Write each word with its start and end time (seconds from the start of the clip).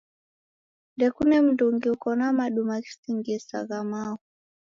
Ndekune 0.93 1.35
mndungi 1.45 1.85
uko 1.95 2.09
na 2.19 2.27
maduma 2.37 2.75
ghisingie 2.83 3.37
sa 3.47 3.59
gha 3.67 3.79
mao. 3.91 4.17